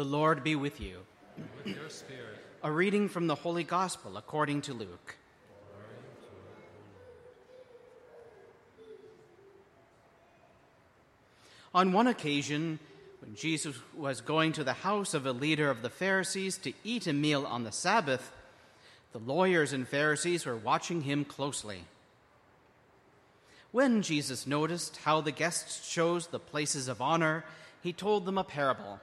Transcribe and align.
The 0.00 0.06
Lord 0.06 0.42
be 0.42 0.56
with 0.56 0.80
you. 0.80 0.96
with 1.58 1.76
your 1.76 1.90
spirit. 1.90 2.38
A 2.62 2.72
reading 2.72 3.10
from 3.10 3.26
the 3.26 3.34
Holy 3.34 3.64
Gospel 3.64 4.16
according 4.16 4.62
to 4.62 4.72
Luke. 4.72 5.16
On 11.74 11.92
one 11.92 12.06
occasion, 12.06 12.78
when 13.20 13.34
Jesus 13.34 13.76
was 13.94 14.22
going 14.22 14.52
to 14.52 14.64
the 14.64 14.72
house 14.72 15.12
of 15.12 15.26
a 15.26 15.32
leader 15.32 15.68
of 15.68 15.82
the 15.82 15.90
Pharisees 15.90 16.56
to 16.56 16.72
eat 16.82 17.06
a 17.06 17.12
meal 17.12 17.44
on 17.44 17.64
the 17.64 17.70
Sabbath, 17.70 18.32
the 19.12 19.18
lawyers 19.18 19.74
and 19.74 19.86
Pharisees 19.86 20.46
were 20.46 20.56
watching 20.56 21.02
him 21.02 21.26
closely. 21.26 21.84
When 23.70 24.00
Jesus 24.00 24.46
noticed 24.46 24.96
how 25.04 25.20
the 25.20 25.30
guests 25.30 25.92
chose 25.92 26.28
the 26.28 26.38
places 26.38 26.88
of 26.88 27.02
honor, 27.02 27.44
he 27.82 27.92
told 27.92 28.24
them 28.24 28.38
a 28.38 28.44
parable. 28.44 28.98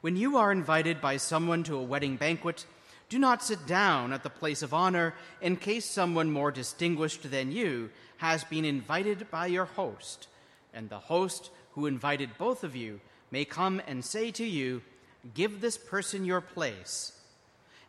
When 0.00 0.16
you 0.16 0.36
are 0.36 0.52
invited 0.52 1.00
by 1.00 1.16
someone 1.16 1.64
to 1.64 1.76
a 1.76 1.82
wedding 1.82 2.16
banquet, 2.16 2.66
do 3.08 3.18
not 3.18 3.42
sit 3.42 3.66
down 3.66 4.12
at 4.12 4.22
the 4.22 4.30
place 4.30 4.62
of 4.62 4.72
honor 4.72 5.14
in 5.40 5.56
case 5.56 5.84
someone 5.84 6.30
more 6.30 6.52
distinguished 6.52 7.28
than 7.30 7.50
you 7.50 7.90
has 8.18 8.44
been 8.44 8.64
invited 8.64 9.28
by 9.30 9.46
your 9.46 9.64
host, 9.64 10.28
and 10.72 10.88
the 10.88 10.98
host 10.98 11.50
who 11.72 11.86
invited 11.86 12.38
both 12.38 12.62
of 12.62 12.76
you 12.76 13.00
may 13.30 13.44
come 13.44 13.82
and 13.86 14.04
say 14.04 14.30
to 14.30 14.44
you, 14.44 14.82
Give 15.34 15.60
this 15.60 15.76
person 15.76 16.24
your 16.24 16.40
place. 16.40 17.12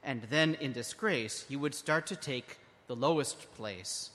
And 0.04 0.24
then, 0.24 0.56
in 0.56 0.74
disgrace, 0.74 1.46
you 1.48 1.60
would 1.60 1.76
start 1.76 2.08
to 2.08 2.16
take 2.16 2.58
the 2.88 2.96
lowest 2.96 3.54
place. 3.56 4.10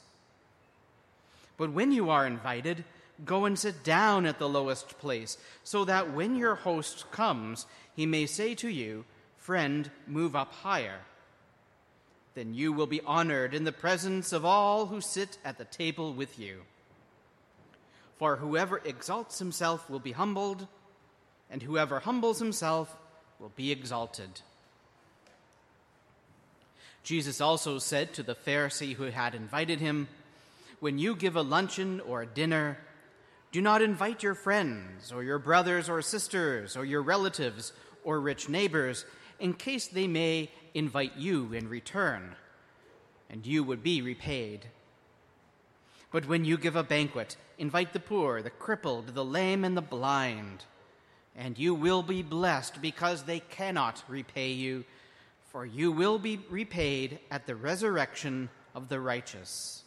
But 1.56 1.72
when 1.72 1.92
you 1.92 2.10
are 2.10 2.26
invited, 2.26 2.84
go 3.24 3.44
and 3.44 3.58
sit 3.58 3.84
down 3.84 4.26
at 4.26 4.38
the 4.38 4.48
lowest 4.48 4.98
place, 4.98 5.38
so 5.62 5.84
that 5.84 6.12
when 6.12 6.36
your 6.36 6.54
host 6.54 7.10
comes, 7.10 7.66
he 7.94 8.06
may 8.06 8.26
say 8.26 8.54
to 8.56 8.68
you, 8.68 9.04
Friend, 9.36 9.90
move 10.06 10.34
up 10.34 10.52
higher. 10.52 11.00
Then 12.34 12.54
you 12.54 12.72
will 12.72 12.86
be 12.86 13.02
honored 13.02 13.54
in 13.54 13.64
the 13.64 13.72
presence 13.72 14.32
of 14.32 14.44
all 14.44 14.86
who 14.86 15.00
sit 15.00 15.38
at 15.44 15.58
the 15.58 15.64
table 15.64 16.12
with 16.12 16.38
you. 16.38 16.62
For 18.18 18.36
whoever 18.36 18.80
exalts 18.84 19.38
himself 19.38 19.88
will 19.90 20.00
be 20.00 20.12
humbled, 20.12 20.66
and 21.50 21.62
whoever 21.62 22.00
humbles 22.00 22.38
himself 22.38 22.96
will 23.38 23.52
be 23.54 23.70
exalted. 23.70 24.40
Jesus 27.02 27.40
also 27.40 27.78
said 27.78 28.14
to 28.14 28.22
the 28.22 28.34
Pharisee 28.34 28.94
who 28.94 29.04
had 29.04 29.34
invited 29.34 29.78
him, 29.78 30.08
When 30.80 30.98
you 30.98 31.14
give 31.14 31.36
a 31.36 31.42
luncheon 31.42 32.00
or 32.00 32.22
a 32.22 32.26
dinner, 32.26 32.78
do 33.54 33.62
not 33.62 33.82
invite 33.82 34.24
your 34.24 34.34
friends, 34.34 35.12
or 35.12 35.22
your 35.22 35.38
brothers 35.38 35.88
or 35.88 36.02
sisters, 36.02 36.76
or 36.76 36.84
your 36.84 37.02
relatives, 37.02 37.72
or 38.02 38.18
rich 38.18 38.48
neighbors, 38.48 39.04
in 39.38 39.54
case 39.54 39.86
they 39.86 40.08
may 40.08 40.50
invite 40.74 41.16
you 41.16 41.52
in 41.52 41.68
return, 41.68 42.34
and 43.30 43.46
you 43.46 43.62
would 43.62 43.80
be 43.80 44.02
repaid. 44.02 44.66
But 46.10 46.26
when 46.26 46.44
you 46.44 46.58
give 46.58 46.74
a 46.74 46.82
banquet, 46.82 47.36
invite 47.56 47.92
the 47.92 48.00
poor, 48.00 48.42
the 48.42 48.50
crippled, 48.50 49.14
the 49.14 49.24
lame, 49.24 49.64
and 49.64 49.76
the 49.76 49.82
blind, 49.82 50.64
and 51.36 51.56
you 51.56 51.76
will 51.76 52.02
be 52.02 52.22
blessed 52.22 52.82
because 52.82 53.22
they 53.22 53.38
cannot 53.38 54.02
repay 54.08 54.50
you, 54.50 54.84
for 55.44 55.64
you 55.64 55.92
will 55.92 56.18
be 56.18 56.40
repaid 56.50 57.20
at 57.30 57.46
the 57.46 57.54
resurrection 57.54 58.50
of 58.74 58.88
the 58.88 58.98
righteous. 58.98 59.83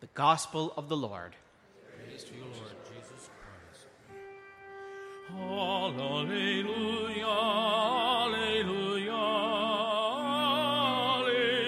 The 0.00 0.08
Gospel 0.14 0.72
of 0.78 0.88
the 0.88 0.96
Lord. 0.96 1.36
Praise 1.94 2.24
to 2.24 2.34
you, 2.34 2.44
Lord 2.44 2.72
Jesus 2.88 3.28
Christ. 3.36 3.84
Alleluia, 5.30 7.26
alleluia, 7.26 9.12
alleluia. 11.12 11.60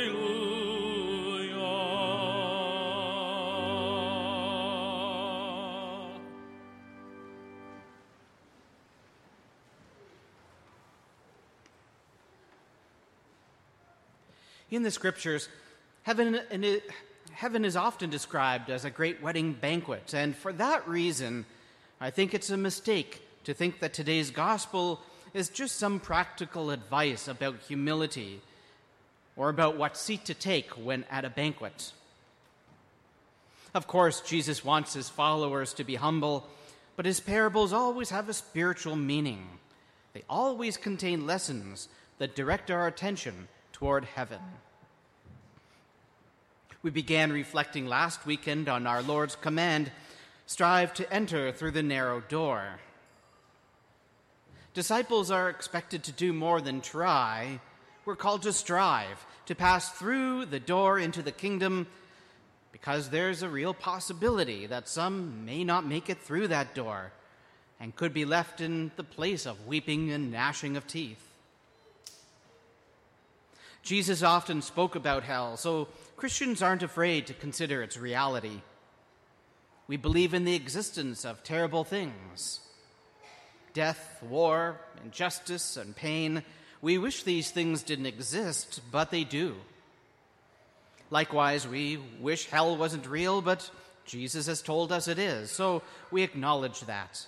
In 14.70 14.82
the 14.82 14.90
scriptures, 14.90 15.50
heaven, 16.04 16.34
and 16.50 16.64
it- 16.64 16.90
heaven 17.34 17.64
is 17.64 17.76
often 17.76 18.10
described 18.10 18.70
as 18.70 18.84
a 18.84 18.90
great 18.90 19.22
wedding 19.22 19.52
banquet, 19.52 20.14
and 20.14 20.36
for 20.36 20.52
that 20.54 20.86
reason, 20.88 21.44
I 22.00 22.10
think 22.10 22.34
it's 22.34 22.50
a 22.50 22.56
mistake 22.56 23.22
to 23.44 23.54
think 23.54 23.80
that 23.80 23.92
today's 23.92 24.30
gospel 24.30 25.00
is 25.34 25.48
just 25.48 25.76
some 25.76 26.00
practical 26.00 26.70
advice 26.70 27.28
about 27.28 27.60
humility 27.60 28.40
or 29.36 29.48
about 29.48 29.76
what 29.76 29.96
seat 29.96 30.24
to 30.26 30.34
take 30.34 30.70
when 30.70 31.04
at 31.10 31.24
a 31.24 31.30
banquet. 31.30 31.92
Of 33.74 33.86
course, 33.86 34.20
Jesus 34.20 34.64
wants 34.64 34.92
his 34.92 35.08
followers 35.08 35.72
to 35.74 35.84
be 35.84 35.94
humble, 35.94 36.46
but 36.96 37.06
his 37.06 37.20
parables 37.20 37.72
always 37.72 38.10
have 38.10 38.28
a 38.28 38.34
spiritual 38.34 38.96
meaning. 38.96 39.48
They 40.12 40.24
always 40.28 40.76
contain 40.76 41.26
lessons 41.26 41.88
that 42.18 42.36
direct 42.36 42.70
our 42.70 42.86
attention 42.86 43.48
toward 43.72 44.04
heaven. 44.04 44.40
We 46.82 46.90
began 46.90 47.32
reflecting 47.32 47.86
last 47.86 48.26
weekend 48.26 48.68
on 48.68 48.88
our 48.88 49.02
Lord's 49.02 49.36
command 49.36 49.92
strive 50.46 50.92
to 50.94 51.12
enter 51.12 51.52
through 51.52 51.70
the 51.70 51.82
narrow 51.82 52.20
door. 52.20 52.80
Disciples 54.74 55.30
are 55.30 55.48
expected 55.48 56.02
to 56.02 56.12
do 56.12 56.32
more 56.32 56.60
than 56.60 56.80
try. 56.80 57.60
We're 58.04 58.16
called 58.16 58.42
to 58.42 58.52
strive, 58.52 59.24
to 59.46 59.54
pass 59.54 59.90
through 59.92 60.46
the 60.46 60.58
door 60.58 60.98
into 60.98 61.22
the 61.22 61.30
kingdom, 61.30 61.86
because 62.72 63.10
there's 63.10 63.44
a 63.44 63.48
real 63.48 63.74
possibility 63.74 64.66
that 64.66 64.88
some 64.88 65.44
may 65.44 65.62
not 65.62 65.86
make 65.86 66.10
it 66.10 66.18
through 66.18 66.48
that 66.48 66.74
door 66.74 67.12
and 67.78 67.94
could 67.94 68.12
be 68.12 68.24
left 68.24 68.60
in 68.60 68.90
the 68.96 69.04
place 69.04 69.46
of 69.46 69.68
weeping 69.68 70.10
and 70.10 70.32
gnashing 70.32 70.76
of 70.76 70.88
teeth. 70.88 71.31
Jesus 73.82 74.22
often 74.22 74.62
spoke 74.62 74.94
about 74.94 75.24
hell, 75.24 75.56
so 75.56 75.88
Christians 76.16 76.62
aren't 76.62 76.84
afraid 76.84 77.26
to 77.26 77.34
consider 77.34 77.82
its 77.82 77.98
reality. 77.98 78.60
We 79.88 79.96
believe 79.96 80.34
in 80.34 80.44
the 80.44 80.54
existence 80.54 81.24
of 81.24 81.42
terrible 81.42 81.84
things 81.84 82.60
death, 83.74 84.22
war, 84.22 84.78
injustice, 85.02 85.76
and 85.76 85.96
pain. 85.96 86.42
We 86.80 86.98
wish 86.98 87.22
these 87.22 87.50
things 87.50 87.82
didn't 87.82 88.06
exist, 88.06 88.80
but 88.90 89.10
they 89.10 89.24
do. 89.24 89.56
Likewise, 91.10 91.66
we 91.66 91.98
wish 92.20 92.46
hell 92.46 92.76
wasn't 92.76 93.06
real, 93.06 93.42
but 93.42 93.70
Jesus 94.04 94.46
has 94.46 94.62
told 94.62 94.92
us 94.92 95.08
it 95.08 95.18
is, 95.18 95.50
so 95.50 95.82
we 96.10 96.22
acknowledge 96.22 96.80
that. 96.82 97.26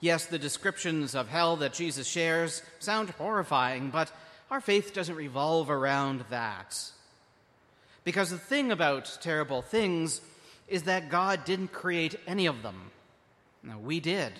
Yes, 0.00 0.26
the 0.26 0.38
descriptions 0.38 1.14
of 1.14 1.28
hell 1.28 1.56
that 1.56 1.72
Jesus 1.72 2.06
shares 2.06 2.62
sound 2.78 3.10
horrifying, 3.10 3.90
but 3.90 4.12
our 4.50 4.60
faith 4.60 4.94
doesn't 4.94 5.14
revolve 5.14 5.70
around 5.70 6.24
that. 6.30 6.90
Because 8.04 8.30
the 8.30 8.38
thing 8.38 8.72
about 8.72 9.18
terrible 9.20 9.62
things 9.62 10.20
is 10.66 10.84
that 10.84 11.10
God 11.10 11.44
didn't 11.44 11.72
create 11.72 12.18
any 12.26 12.46
of 12.46 12.62
them. 12.62 12.90
No, 13.62 13.78
we 13.78 14.00
did. 14.00 14.32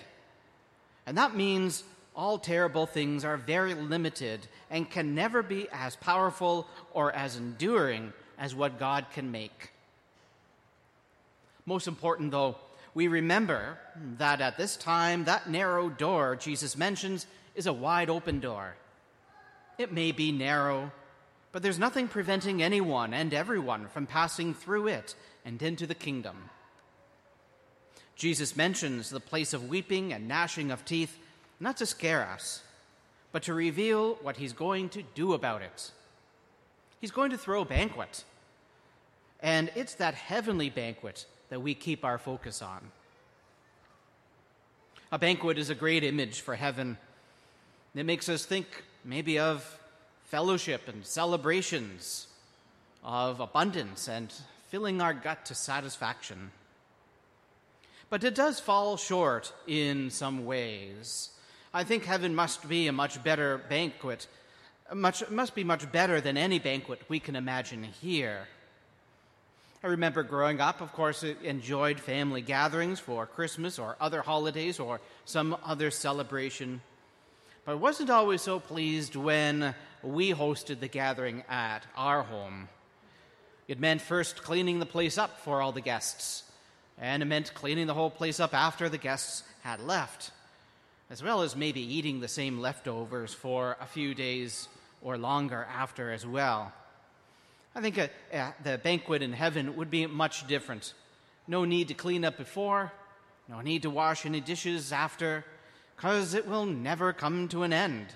And 1.05 1.17
that 1.17 1.35
means 1.35 1.83
all 2.15 2.37
terrible 2.37 2.85
things 2.85 3.23
are 3.23 3.37
very 3.37 3.73
limited 3.73 4.47
and 4.69 4.89
can 4.89 5.15
never 5.15 5.41
be 5.43 5.67
as 5.71 5.95
powerful 5.95 6.67
or 6.91 7.11
as 7.13 7.35
enduring 7.35 8.13
as 8.37 8.55
what 8.55 8.79
God 8.79 9.05
can 9.13 9.31
make. 9.31 9.71
Most 11.65 11.87
important, 11.87 12.31
though, 12.31 12.57
we 12.93 13.07
remember 13.07 13.77
that 14.17 14.41
at 14.41 14.57
this 14.57 14.75
time, 14.75 15.25
that 15.25 15.49
narrow 15.49 15.89
door 15.89 16.35
Jesus 16.35 16.75
mentions 16.75 17.27
is 17.55 17.67
a 17.67 17.73
wide 17.73 18.09
open 18.09 18.39
door. 18.39 18.75
It 19.79 19.93
may 19.93 20.11
be 20.11 20.33
narrow, 20.33 20.91
but 21.53 21.63
there's 21.63 21.79
nothing 21.79 22.09
preventing 22.09 22.61
anyone 22.61 23.13
and 23.13 23.33
everyone 23.33 23.87
from 23.87 24.05
passing 24.05 24.53
through 24.53 24.87
it 24.87 25.15
and 25.45 25.59
into 25.61 25.87
the 25.87 25.95
kingdom. 25.95 26.49
Jesus 28.17 28.57
mentions 28.57 29.09
the 29.09 29.21
place 29.21 29.53
of 29.53 29.69
weeping 29.69 30.11
and 30.11 30.27
gnashing 30.27 30.69
of 30.69 30.83
teeth 30.83 31.17
not 31.61 31.77
to 31.77 31.85
scare 31.85 32.27
us, 32.27 32.61
but 33.31 33.43
to 33.43 33.53
reveal 33.53 34.15
what 34.15 34.35
he's 34.35 34.51
going 34.51 34.89
to 34.89 35.03
do 35.15 35.31
about 35.31 35.61
it. 35.61 35.91
He's 36.99 37.11
going 37.11 37.31
to 37.31 37.37
throw 37.37 37.61
a 37.61 37.65
banquet, 37.65 38.25
and 39.39 39.71
it's 39.75 39.93
that 39.95 40.13
heavenly 40.13 40.69
banquet 40.69 41.25
that 41.47 41.61
we 41.61 41.73
keep 41.73 42.03
our 42.03 42.17
focus 42.17 42.61
on. 42.61 42.91
A 45.13 45.17
banquet 45.17 45.57
is 45.57 45.69
a 45.69 45.75
great 45.75 46.03
image 46.03 46.41
for 46.41 46.55
heaven. 46.55 46.97
It 47.95 48.05
makes 48.05 48.27
us 48.27 48.43
think 48.43 48.83
maybe 49.03 49.39
of 49.39 49.79
fellowship 50.25 50.87
and 50.87 51.05
celebrations, 51.05 52.27
of 53.03 53.39
abundance 53.39 54.07
and 54.07 54.33
filling 54.67 55.01
our 55.01 55.13
gut 55.13 55.45
to 55.45 55.55
satisfaction. 55.55 56.51
But 58.09 58.23
it 58.23 58.35
does 58.35 58.59
fall 58.59 58.97
short 58.97 59.53
in 59.67 60.09
some 60.09 60.45
ways. 60.45 61.29
I 61.73 61.83
think 61.83 62.05
heaven 62.05 62.33
must 62.33 62.67
be 62.67 62.87
a 62.87 62.91
much 62.91 63.23
better 63.23 63.59
banquet, 63.69 64.27
much, 64.93 65.29
must 65.29 65.53
be 65.53 65.63
much 65.63 65.91
better 65.91 66.19
than 66.19 66.37
any 66.37 66.57
banquet 66.59 67.01
we 67.07 67.19
can 67.19 67.35
imagine 67.35 67.83
here. 67.83 68.47
I 69.83 69.87
remember 69.87 70.23
growing 70.23 70.59
up, 70.59 70.81
of 70.81 70.91
course, 70.91 71.23
enjoyed 71.23 71.99
family 71.99 72.41
gatherings 72.41 72.99
for 72.99 73.25
Christmas 73.25 73.79
or 73.79 73.95
other 74.01 74.21
holidays 74.21 74.79
or 74.79 74.99
some 75.25 75.55
other 75.63 75.89
celebration, 75.89 76.81
but 77.65 77.79
wasn't 77.79 78.09
always 78.09 78.41
so 78.41 78.59
pleased 78.59 79.15
when 79.15 79.75
we 80.01 80.33
hosted 80.33 80.79
the 80.79 80.87
gathering 80.87 81.43
at 81.49 81.81
our 81.95 82.23
home. 82.23 82.69
It 83.67 83.79
meant 83.79 84.01
first 84.01 84.41
cleaning 84.41 84.79
the 84.79 84.85
place 84.85 85.17
up 85.17 85.39
for 85.41 85.61
all 85.61 85.71
the 85.71 85.81
guests, 85.81 86.43
and 86.97 87.21
it 87.21 87.27
meant 87.27 87.53
cleaning 87.53 87.87
the 87.87 87.93
whole 87.93 88.09
place 88.09 88.39
up 88.39 88.53
after 88.53 88.89
the 88.89 88.97
guests 88.97 89.43
had 89.61 89.79
left, 89.79 90.31
as 91.09 91.21
well 91.21 91.41
as 91.41 91.55
maybe 91.55 91.81
eating 91.81 92.19
the 92.19 92.27
same 92.27 92.59
leftovers 92.59 93.33
for 93.33 93.77
a 93.79 93.85
few 93.85 94.15
days 94.15 94.67
or 95.01 95.17
longer 95.17 95.67
after 95.71 96.11
as 96.11 96.25
well. 96.25 96.73
I 97.75 97.81
think 97.81 97.97
a, 97.97 98.09
a, 98.33 98.53
the 98.63 98.77
banquet 98.77 99.21
in 99.21 99.33
heaven 99.33 99.75
would 99.75 99.91
be 99.91 100.07
much 100.07 100.47
different. 100.47 100.93
No 101.47 101.65
need 101.65 101.89
to 101.89 101.93
clean 101.93 102.25
up 102.25 102.37
before, 102.37 102.91
no 103.47 103.61
need 103.61 103.83
to 103.83 103.89
wash 103.89 104.25
any 104.25 104.41
dishes 104.41 104.91
after, 104.91 105.45
because 105.99 106.33
it 106.33 106.47
will 106.47 106.65
never 106.65 107.11
come 107.11 107.49
to 107.49 107.63
an 107.63 107.73
end. 107.73 108.07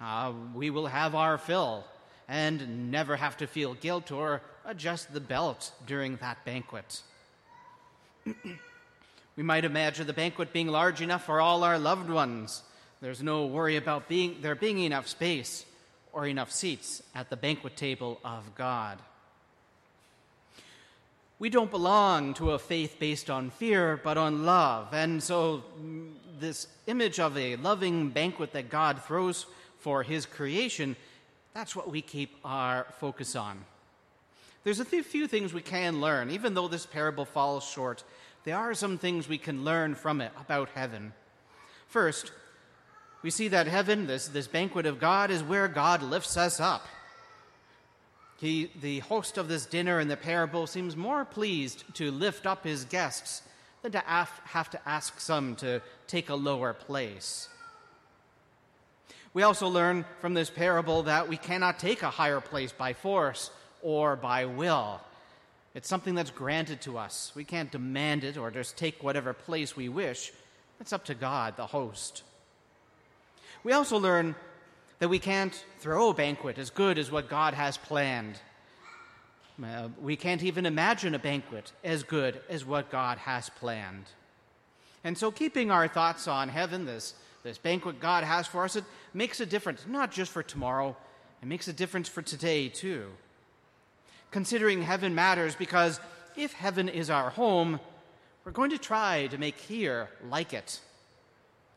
Uh, 0.00 0.32
we 0.54 0.70
will 0.70 0.86
have 0.86 1.14
our 1.14 1.36
fill 1.36 1.84
and 2.26 2.90
never 2.90 3.16
have 3.16 3.36
to 3.36 3.46
feel 3.46 3.74
guilt 3.74 4.10
or 4.10 4.40
adjust 4.64 5.12
the 5.12 5.20
belt 5.20 5.72
during 5.86 6.16
that 6.16 6.42
banquet. 6.46 7.02
we 9.36 9.42
might 9.42 9.66
imagine 9.66 10.06
the 10.06 10.14
banquet 10.14 10.54
being 10.54 10.68
large 10.68 11.02
enough 11.02 11.26
for 11.26 11.38
all 11.38 11.64
our 11.64 11.78
loved 11.78 12.08
ones. 12.08 12.62
There's 13.02 13.22
no 13.22 13.44
worry 13.44 13.76
about 13.76 14.08
being, 14.08 14.38
there 14.40 14.54
being 14.54 14.78
enough 14.78 15.06
space 15.06 15.66
or 16.14 16.26
enough 16.26 16.50
seats 16.50 17.02
at 17.14 17.28
the 17.28 17.36
banquet 17.36 17.76
table 17.76 18.20
of 18.24 18.54
God. 18.54 18.98
We 21.38 21.50
don't 21.50 21.70
belong 21.70 22.32
to 22.34 22.52
a 22.52 22.58
faith 22.58 22.96
based 22.98 23.28
on 23.28 23.50
fear, 23.50 24.00
but 24.02 24.16
on 24.16 24.46
love. 24.46 24.94
And 24.94 25.22
so, 25.22 25.62
this 26.40 26.66
image 26.86 27.18
of 27.20 27.36
a 27.36 27.56
loving 27.56 28.10
banquet 28.10 28.52
that 28.52 28.70
God 28.70 29.02
throws 29.02 29.46
for 29.78 30.02
his 30.02 30.26
creation, 30.26 30.96
that's 31.54 31.74
what 31.74 31.90
we 31.90 32.02
keep 32.02 32.36
our 32.44 32.86
focus 32.98 33.36
on. 33.36 33.64
There's 34.64 34.80
a 34.80 34.84
few 34.84 35.26
things 35.26 35.54
we 35.54 35.62
can 35.62 36.00
learn. 36.00 36.30
Even 36.30 36.54
though 36.54 36.68
this 36.68 36.86
parable 36.86 37.24
falls 37.24 37.64
short, 37.64 38.04
there 38.44 38.56
are 38.56 38.74
some 38.74 38.98
things 38.98 39.28
we 39.28 39.38
can 39.38 39.64
learn 39.64 39.94
from 39.94 40.20
it 40.20 40.32
about 40.40 40.68
heaven. 40.74 41.12
First, 41.86 42.32
we 43.22 43.30
see 43.30 43.48
that 43.48 43.66
heaven, 43.66 44.06
this, 44.06 44.28
this 44.28 44.46
banquet 44.46 44.86
of 44.86 45.00
God, 45.00 45.30
is 45.30 45.42
where 45.42 45.68
God 45.68 46.02
lifts 46.02 46.36
us 46.36 46.60
up. 46.60 46.86
He, 48.36 48.70
the 48.80 49.00
host 49.00 49.36
of 49.36 49.48
this 49.48 49.66
dinner 49.66 49.98
in 49.98 50.06
the 50.06 50.16
parable 50.16 50.66
seems 50.66 50.96
more 50.96 51.24
pleased 51.24 51.82
to 51.94 52.12
lift 52.12 52.46
up 52.46 52.62
his 52.62 52.84
guests 52.84 53.42
than 53.82 53.92
to 53.92 53.98
have 54.00 54.70
to 54.70 54.88
ask 54.88 55.20
some 55.20 55.56
to 55.56 55.80
take 56.06 56.28
a 56.28 56.34
lower 56.34 56.72
place. 56.72 57.48
We 59.34 59.42
also 59.42 59.68
learn 59.68 60.04
from 60.20 60.34
this 60.34 60.50
parable 60.50 61.04
that 61.04 61.28
we 61.28 61.36
cannot 61.36 61.78
take 61.78 62.02
a 62.02 62.10
higher 62.10 62.40
place 62.40 62.72
by 62.72 62.92
force 62.92 63.50
or 63.82 64.16
by 64.16 64.46
will. 64.46 65.00
It's 65.74 65.88
something 65.88 66.14
that's 66.14 66.30
granted 66.30 66.80
to 66.82 66.98
us. 66.98 67.30
We 67.36 67.44
can't 67.44 67.70
demand 67.70 68.24
it 68.24 68.36
or 68.36 68.50
just 68.50 68.76
take 68.76 69.02
whatever 69.02 69.32
place 69.32 69.76
we 69.76 69.88
wish. 69.88 70.32
It's 70.80 70.92
up 70.92 71.04
to 71.04 71.14
God, 71.14 71.56
the 71.56 71.66
host. 71.66 72.22
We 73.62 73.72
also 73.72 73.98
learn 73.98 74.34
that 74.98 75.08
we 75.08 75.18
can't 75.18 75.52
throw 75.78 76.10
a 76.10 76.14
banquet 76.14 76.58
as 76.58 76.70
good 76.70 76.98
as 76.98 77.10
what 77.10 77.28
God 77.28 77.54
has 77.54 77.76
planned. 77.76 78.40
Uh, 79.62 79.88
we 80.00 80.14
can't 80.14 80.42
even 80.44 80.66
imagine 80.66 81.14
a 81.14 81.18
banquet 81.18 81.72
as 81.82 82.04
good 82.04 82.40
as 82.48 82.64
what 82.64 82.90
God 82.90 83.18
has 83.18 83.50
planned. 83.50 84.04
And 85.02 85.18
so, 85.18 85.30
keeping 85.30 85.70
our 85.70 85.88
thoughts 85.88 86.28
on 86.28 86.48
heaven, 86.48 86.84
this, 86.84 87.14
this 87.42 87.58
banquet 87.58 87.98
God 87.98 88.22
has 88.22 88.46
for 88.46 88.64
us, 88.64 88.76
it 88.76 88.84
makes 89.14 89.40
a 89.40 89.46
difference, 89.46 89.84
not 89.86 90.12
just 90.12 90.30
for 90.30 90.42
tomorrow, 90.42 90.96
it 91.42 91.46
makes 91.46 91.66
a 91.66 91.72
difference 91.72 92.08
for 92.08 92.22
today, 92.22 92.68
too. 92.68 93.06
Considering 94.30 94.82
heaven 94.82 95.14
matters 95.14 95.54
because 95.54 96.00
if 96.36 96.52
heaven 96.52 96.88
is 96.88 97.10
our 97.10 97.30
home, 97.30 97.80
we're 98.44 98.52
going 98.52 98.70
to 98.70 98.78
try 98.78 99.26
to 99.28 99.38
make 99.38 99.58
here 99.58 100.08
like 100.28 100.52
it. 100.52 100.80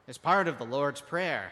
As 0.08 0.18
part 0.18 0.48
of 0.48 0.58
the 0.58 0.66
Lord's 0.66 1.02
Prayer, 1.02 1.52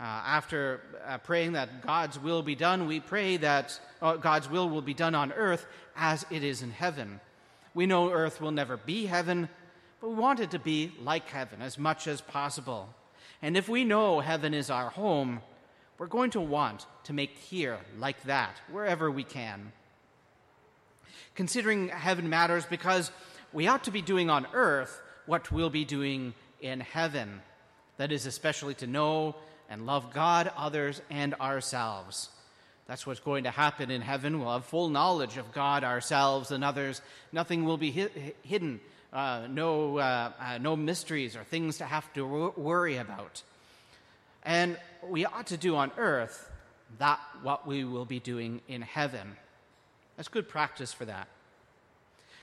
uh, 0.00 0.04
after 0.04 0.80
uh, 1.06 1.18
praying 1.18 1.52
that 1.52 1.82
God's 1.86 2.18
will 2.18 2.42
be 2.42 2.54
done, 2.54 2.86
we 2.86 3.00
pray 3.00 3.36
that 3.36 3.78
uh, 4.00 4.16
God's 4.16 4.48
will 4.48 4.68
will 4.68 4.80
be 4.80 4.94
done 4.94 5.14
on 5.14 5.30
earth 5.32 5.66
as 5.94 6.24
it 6.30 6.42
is 6.42 6.62
in 6.62 6.70
heaven. 6.70 7.20
We 7.74 7.84
know 7.84 8.10
earth 8.10 8.40
will 8.40 8.50
never 8.50 8.78
be 8.78 9.04
heaven, 9.04 9.50
but 10.00 10.08
we 10.08 10.16
want 10.16 10.40
it 10.40 10.52
to 10.52 10.58
be 10.58 10.92
like 11.02 11.28
heaven 11.28 11.60
as 11.60 11.76
much 11.76 12.06
as 12.06 12.22
possible. 12.22 12.88
And 13.42 13.58
if 13.58 13.68
we 13.68 13.84
know 13.84 14.20
heaven 14.20 14.54
is 14.54 14.70
our 14.70 14.88
home, 14.88 15.42
we're 15.98 16.06
going 16.06 16.30
to 16.30 16.40
want 16.40 16.86
to 17.04 17.12
make 17.12 17.36
here 17.36 17.78
like 17.98 18.22
that, 18.22 18.56
wherever 18.70 19.10
we 19.10 19.22
can. 19.22 19.70
Considering 21.34 21.88
heaven 21.88 22.30
matters 22.30 22.64
because 22.64 23.10
we 23.52 23.68
ought 23.68 23.84
to 23.84 23.90
be 23.90 24.00
doing 24.00 24.30
on 24.30 24.46
earth 24.54 25.02
what 25.26 25.52
we'll 25.52 25.68
be 25.68 25.84
doing 25.84 26.32
in 26.62 26.80
heaven. 26.80 27.42
That 27.98 28.12
is, 28.12 28.24
especially 28.24 28.72
to 28.76 28.86
know 28.86 29.36
and 29.70 29.86
love 29.86 30.12
God, 30.12 30.50
others, 30.56 31.00
and 31.08 31.34
ourselves. 31.34 32.28
That's 32.88 33.06
what's 33.06 33.20
going 33.20 33.44
to 33.44 33.52
happen 33.52 33.90
in 33.92 34.02
heaven. 34.02 34.40
We'll 34.40 34.52
have 34.52 34.64
full 34.64 34.88
knowledge 34.88 35.36
of 35.36 35.52
God, 35.52 35.84
ourselves, 35.84 36.50
and 36.50 36.64
others. 36.64 37.00
Nothing 37.30 37.64
will 37.64 37.76
be 37.76 37.92
hi- 37.92 38.34
hidden, 38.42 38.80
uh, 39.12 39.46
no, 39.48 39.98
uh, 39.98 40.32
uh, 40.40 40.58
no 40.58 40.74
mysteries 40.74 41.36
or 41.36 41.44
things 41.44 41.78
to 41.78 41.84
have 41.84 42.12
to 42.14 42.26
wor- 42.26 42.52
worry 42.56 42.96
about. 42.96 43.44
And 44.42 44.76
we 45.08 45.24
ought 45.24 45.46
to 45.46 45.56
do 45.56 45.76
on 45.76 45.92
earth 45.96 46.50
that 46.98 47.20
what 47.42 47.64
we 47.64 47.84
will 47.84 48.04
be 48.04 48.18
doing 48.18 48.60
in 48.66 48.82
heaven. 48.82 49.36
That's 50.16 50.28
good 50.28 50.48
practice 50.48 50.92
for 50.92 51.04
that. 51.04 51.28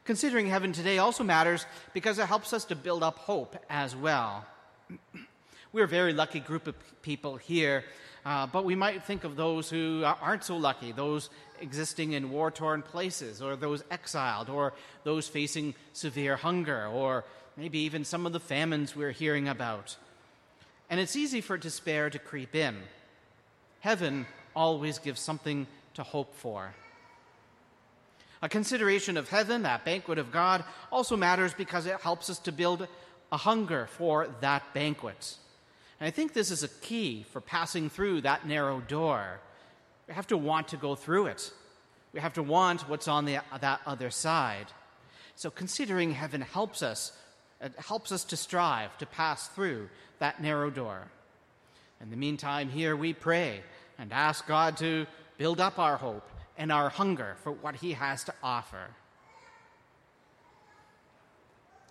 Considering 0.06 0.47
heaven 0.47 0.71
today 0.71 1.00
also 1.00 1.25
matters 1.25 1.65
because 1.94 2.19
it 2.19 2.27
helps 2.27 2.53
us 2.53 2.63
to 2.65 2.75
build 2.75 3.03
up 3.03 3.18
hope 3.18 3.57
as 3.69 3.94
well. 3.94 4.45
We're 5.77 5.84
a 5.84 5.88
very 5.88 6.13
lucky 6.13 6.39
group 6.39 6.65
of 6.65 6.74
people 7.03 7.36
here, 7.36 7.84
uh, 8.25 8.48
but 8.48 8.65
we 8.65 8.74
might 8.74 9.03
think 9.03 9.24
of 9.25 9.36
those 9.36 9.69
who 9.69 10.03
aren't 10.03 10.43
so 10.43 10.57
lucky, 10.57 10.91
those 10.91 11.29
existing 11.62 12.13
in 12.13 12.31
war 12.31 12.50
torn 12.50 12.81
places, 12.81 13.43
or 13.43 13.55
those 13.55 13.84
exiled, 13.91 14.50
or 14.50 14.74
those 15.03 15.27
facing 15.27 15.75
severe 15.93 16.36
hunger, 16.36 16.88
or 16.88 17.25
maybe 17.55 17.77
even 17.77 18.05
some 18.05 18.25
of 18.25 18.34
the 18.34 18.39
famines 18.39 18.96
we're 18.96 19.12
hearing 19.12 19.48
about. 19.48 19.96
And 20.89 21.00
it's 21.00 21.15
easy 21.15 21.41
for 21.41 21.60
despair 21.60 22.10
to 22.10 22.17
creep 22.17 22.55
in. 22.55 22.77
Heaven 23.81 24.25
always 24.55 24.98
gives 24.98 25.22
something 25.22 25.67
to 25.93 26.01
hope 26.01 26.34
for. 26.34 26.74
A 28.41 28.50
consideration 28.50 29.15
of 29.15 29.29
heaven, 29.29 29.62
that 29.62 29.86
banquet 29.86 30.17
of 30.17 30.31
God, 30.31 30.63
also 30.91 31.15
matters 31.15 31.53
because 31.53 31.86
it 31.86 32.01
helps 32.01 32.31
us 32.31 32.39
to 32.39 32.51
build 32.51 32.88
a 33.31 33.38
hunger 33.38 33.86
for 33.91 34.27
that 34.41 34.74
banquet. 34.74 35.38
And 36.00 36.08
I 36.08 36.12
think 36.12 36.34
this 36.34 36.51
is 36.51 36.63
a 36.63 36.68
key 36.68 37.25
for 37.32 37.42
passing 37.42 37.89
through 37.89 38.22
that 38.22 38.48
narrow 38.48 38.82
door. 38.82 39.39
We 40.08 40.13
have 40.13 40.27
to 40.27 40.38
want 40.38 40.70
to 40.70 40.77
go 40.77 40.96
through 40.96 41.27
it. 41.27 41.51
We 42.13 42.20
have 42.20 42.34
to 42.34 42.44
want 42.44 42.88
what's 42.88 43.08
on 43.08 43.25
the, 43.25 43.39
that 43.60 43.82
other 43.86 44.10
side. 44.10 44.68
So 45.36 45.50
considering 45.50 46.13
heaven 46.13 46.42
helps 46.42 46.82
us, 46.82 47.13
it 47.62 47.74
helps 47.77 48.12
us 48.12 48.24
to 48.25 48.38
strive 48.38 48.98
to 49.00 49.06
pass 49.06 49.48
through 49.48 49.89
that 50.20 50.42
narrow 50.42 50.70
door. 50.70 51.10
In 52.01 52.12
the 52.12 52.16
meantime, 52.16 52.70
here 52.70 52.96
we 52.96 53.13
pray 53.13 53.62
and 53.98 54.13
ask 54.13 54.48
God 54.48 54.77
to 54.77 55.08
build 55.38 55.60
up 55.60 55.80
our 55.80 55.98
hope 55.98 56.30
and 56.58 56.72
our 56.72 56.89
hunger 56.89 57.36
for 57.44 57.51
what 57.51 57.75
He 57.75 57.94
has 57.94 58.24
to 58.25 58.34
offer. 58.44 58.88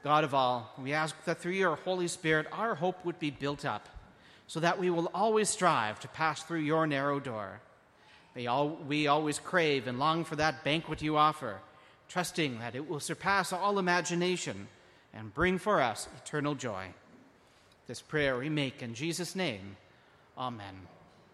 God 0.05 0.23
of 0.23 0.35
all, 0.35 0.73
we 0.81 0.93
ask 0.93 1.17
that 1.25 1.41
through 1.41 1.53
your 1.53 1.75
Holy 1.77 2.07
Spirit, 2.07 2.47
our 2.53 2.77
hope 2.77 3.05
would 3.05 3.19
be 3.19 3.31
built 3.31 3.65
up 3.65 3.89
so 4.47 4.61
that 4.61 4.79
we 4.79 4.91
will 4.91 5.11
always 5.15 5.49
strive 5.49 6.00
to 6.00 6.09
pass 6.09 6.43
through 6.43 6.61
your 6.61 6.87
narrow 6.87 7.19
door. 7.21 7.61
May 8.35 8.47
all, 8.47 8.69
we 8.69 9.07
always 9.07 9.38
crave 9.38 9.87
and 9.87 9.99
long 9.99 10.25
for 10.25 10.37
that 10.37 10.62
banquet 10.62 11.03
you 11.03 11.17
offer, 11.17 11.59
trusting 12.09 12.59
that 12.59 12.75
it 12.75 12.88
will 12.88 13.00
surpass 13.00 13.53
all 13.53 13.79
imagination 13.79 14.69
and 15.15 15.35
bring 15.35 15.59
for 15.59 15.81
us 15.81 16.09
eternal 16.23 16.55
joy. 16.55 16.87
This 17.87 18.03
prayer 18.03 18.38
we 18.38 18.49
make 18.49 18.83
in 18.83 18.95
Jesus' 18.95 19.35
name. 19.35 19.76
Amen. 20.37 20.96